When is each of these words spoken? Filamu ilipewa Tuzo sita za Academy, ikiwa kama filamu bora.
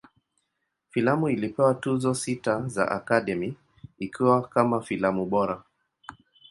Filamu 0.89 1.29
ilipewa 1.29 1.73
Tuzo 1.73 2.13
sita 2.13 2.67
za 2.67 2.91
Academy, 2.91 3.57
ikiwa 3.99 4.41
kama 4.47 4.81
filamu 4.81 5.25
bora. 5.25 5.63